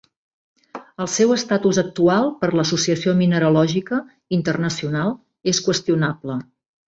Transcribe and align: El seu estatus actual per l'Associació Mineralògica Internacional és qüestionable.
El 1.03 1.09
seu 1.15 1.33
estatus 1.35 1.79
actual 1.81 2.31
per 2.39 2.49
l'Associació 2.59 3.13
Mineralògica 3.21 4.01
Internacional 4.39 5.15
és 5.55 5.63
qüestionable. 5.69 6.39